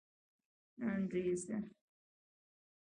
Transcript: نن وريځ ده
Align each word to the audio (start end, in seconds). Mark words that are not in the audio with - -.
نن 0.81 1.01
وريځ 1.11 1.41
ده 1.49 1.57